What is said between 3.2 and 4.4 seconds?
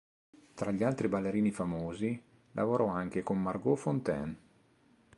con Margot Fonteyn.